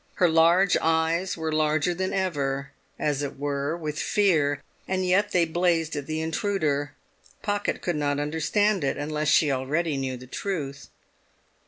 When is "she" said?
9.27-9.51